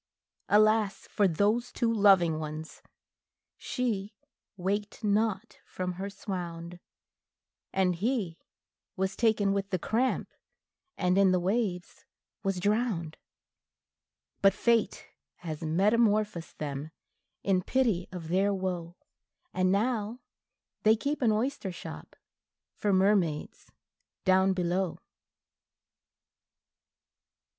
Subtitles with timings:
[0.49, 2.81] Alas for those two loving ones!
[3.55, 4.15] she
[4.57, 6.79] waked not from her swound,
[7.71, 8.39] And he
[8.95, 10.31] was taken with the cramp,
[10.97, 12.03] and in the waves
[12.41, 13.15] was drowned;
[14.41, 16.89] But Fate has metamorphosed them,
[17.43, 18.97] in pity of their woe,
[19.53, 20.17] And now
[20.81, 22.15] they keep an oyster shop
[22.73, 23.71] for mermaids
[24.25, 24.97] down below.